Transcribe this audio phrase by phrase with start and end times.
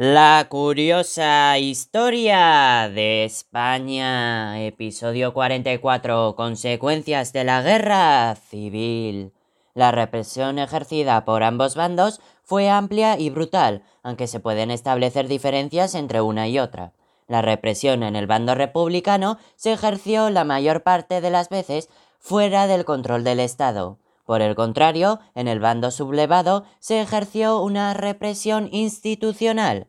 [0.00, 9.32] La curiosa historia de España, episodio 44, consecuencias de la guerra civil.
[9.74, 15.96] La represión ejercida por ambos bandos fue amplia y brutal, aunque se pueden establecer diferencias
[15.96, 16.92] entre una y otra.
[17.26, 21.88] La represión en el bando republicano se ejerció la mayor parte de las veces
[22.20, 23.98] fuera del control del Estado.
[24.28, 29.88] Por el contrario, en el bando sublevado se ejerció una represión institucional.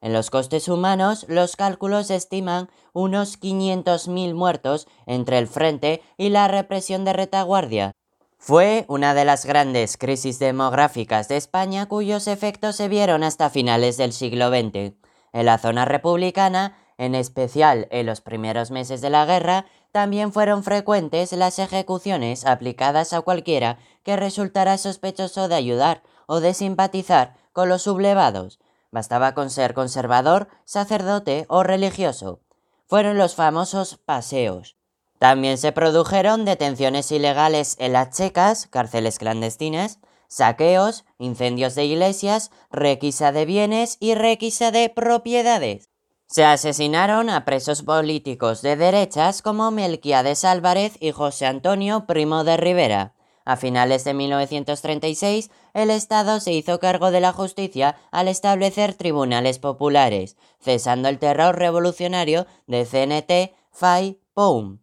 [0.00, 6.46] En los costes humanos, los cálculos estiman unos 500.000 muertos entre el frente y la
[6.46, 7.90] represión de retaguardia.
[8.38, 13.96] Fue una de las grandes crisis demográficas de España cuyos efectos se vieron hasta finales
[13.96, 14.94] del siglo XX.
[15.32, 20.64] En la zona republicana, en especial en los primeros meses de la guerra, también fueron
[20.64, 27.68] frecuentes las ejecuciones aplicadas a cualquiera que resultara sospechoso de ayudar o de simpatizar con
[27.68, 28.58] los sublevados.
[28.90, 32.40] Bastaba con ser conservador, sacerdote o religioso.
[32.86, 34.76] Fueron los famosos paseos.
[35.20, 43.30] También se produjeron detenciones ilegales en las checas, cárceles clandestinas, saqueos, incendios de iglesias, requisa
[43.30, 45.93] de bienes y requisa de propiedades.
[46.26, 52.56] Se asesinaron a presos políticos de derechas como Melquiades Álvarez y José Antonio Primo de
[52.56, 53.14] Rivera.
[53.44, 59.58] A finales de 1936, el Estado se hizo cargo de la justicia al establecer tribunales
[59.58, 64.78] populares, cesando el terror revolucionario de CNT, FAI, POUM.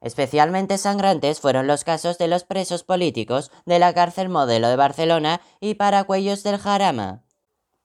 [0.00, 5.40] Especialmente sangrantes fueron los casos de los presos políticos de la cárcel modelo de Barcelona
[5.60, 7.23] y Paracuellos del Jarama.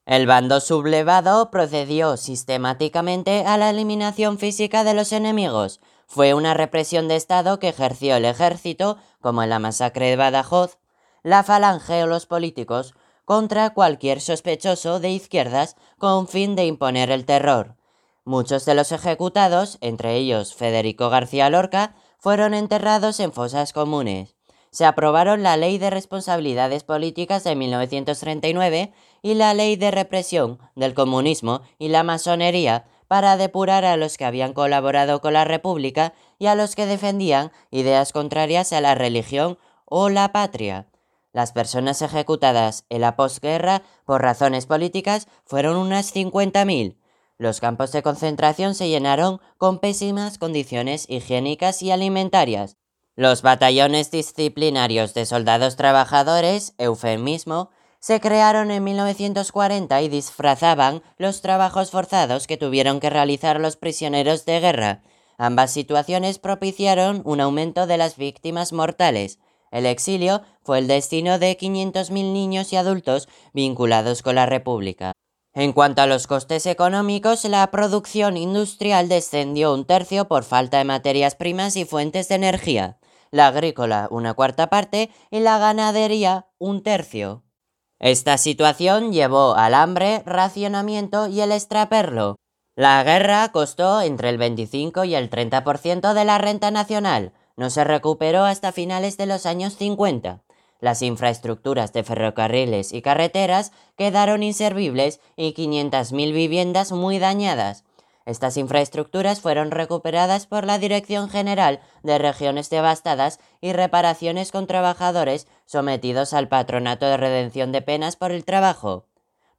[0.10, 5.82] El bando sublevado procedió sistemáticamente a la eliminación física de los enemigos.
[6.08, 10.80] Fue una represión de Estado que ejerció el ejército, como en la masacre de Badajoz,
[11.22, 17.26] la falange o los políticos, contra cualquier sospechoso de izquierdas con fin de imponer el
[17.26, 17.76] terror.
[18.26, 24.39] Muchos de los ejecutados, entre ellos Federico García Lorca, fueron enterrados en fosas comunes
[24.72, 30.94] se aprobaron la Ley de Responsabilidades Políticas de 1939 y la Ley de Represión del
[30.94, 36.46] Comunismo y la Masonería para depurar a los que habían colaborado con la República y
[36.46, 40.88] a los que defendían ideas contrarias a la religión o la patria.
[41.34, 46.98] Las personas ejecutadas en la posguerra por razones políticas fueron unas 50.000.
[47.38, 52.78] Los campos de concentración se llenaron con pésimas condiciones higiénicas y alimentarias.
[53.20, 57.70] Los batallones disciplinarios de soldados trabajadores, eufemismo,
[58.00, 64.46] se crearon en 1940 y disfrazaban los trabajos forzados que tuvieron que realizar los prisioneros
[64.46, 65.02] de guerra.
[65.38, 69.40] Ambas situaciones propiciaron un aumento de las víctimas mortales.
[69.70, 75.12] El exilio fue el destino de 500.000 niños y adultos vinculados con la República.
[75.54, 80.86] En cuanto a los costes económicos, la producción industrial descendió un tercio por falta de
[80.86, 82.96] materias primas y fuentes de energía
[83.32, 87.44] la agrícola una cuarta parte y la ganadería un tercio.
[88.00, 92.38] Esta situación llevó al hambre, racionamiento y el extraperlo.
[92.76, 97.34] La guerra costó entre el 25 y el 30% de la renta nacional.
[97.58, 100.44] No se recuperó hasta finales de los años 50.
[100.80, 107.84] Las infraestructuras de ferrocarriles y carreteras quedaron inservibles y 500.000 viviendas muy dañadas.
[108.26, 115.48] Estas infraestructuras fueron recuperadas por la Dirección General de Regiones Devastadas y Reparaciones con Trabajadores
[115.66, 119.06] sometidos al Patronato de Redención de Penas por el Trabajo.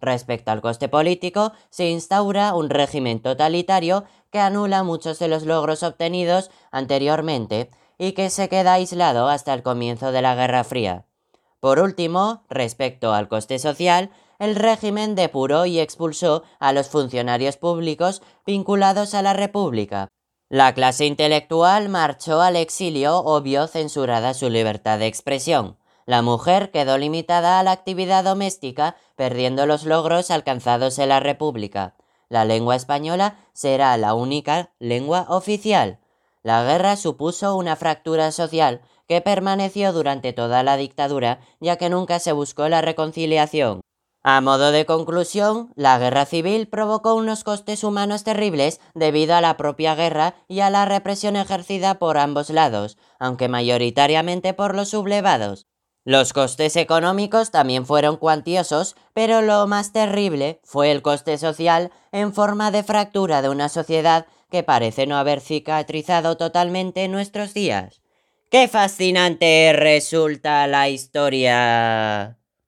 [0.00, 5.82] Respecto al coste político, se instaura un régimen totalitario que anula muchos de los logros
[5.82, 11.04] obtenidos anteriormente y que se queda aislado hasta el comienzo de la Guerra Fría.
[11.60, 18.22] Por último, respecto al coste social, el régimen depuró y expulsó a los funcionarios públicos
[18.46, 20.08] vinculados a la República.
[20.48, 25.76] La clase intelectual marchó al exilio o vio censurada su libertad de expresión.
[26.06, 31.94] La mujer quedó limitada a la actividad doméstica, perdiendo los logros alcanzados en la República.
[32.31, 36.00] La lengua española será la única lengua oficial.
[36.43, 42.19] La guerra supuso una fractura social que permaneció durante toda la dictadura, ya que nunca
[42.19, 43.82] se buscó la reconciliación.
[44.22, 49.56] A modo de conclusión, la guerra civil provocó unos costes humanos terribles debido a la
[49.56, 55.67] propia guerra y a la represión ejercida por ambos lados, aunque mayoritariamente por los sublevados.
[56.05, 62.34] Los costes económicos también fueron cuantiosos, pero lo más terrible fue el coste social en
[62.34, 68.02] forma de fractura de una sociedad que parece no haber cicatrizado totalmente en nuestros días.
[68.50, 72.39] ¡Qué fascinante resulta la historia!